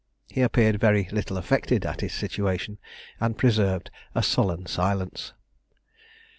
He 0.31 0.41
appeared 0.41 0.79
very 0.79 1.07
little 1.11 1.37
affected 1.37 1.85
at 1.85 2.01
his 2.01 2.11
situation, 2.11 2.79
and 3.19 3.37
preserved 3.37 3.91
a 4.15 4.23
sullen 4.23 4.65
silence. 4.65 5.33